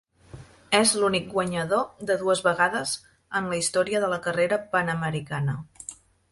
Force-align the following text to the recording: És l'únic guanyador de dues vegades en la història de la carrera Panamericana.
És 0.77 0.93
l'únic 1.01 1.27
guanyador 1.33 1.83
de 2.11 2.17
dues 2.23 2.41
vegades 2.49 2.95
en 3.41 3.53
la 3.53 3.61
història 3.61 4.03
de 4.07 4.13
la 4.17 4.21
carrera 4.27 4.63
Panamericana. 4.75 5.59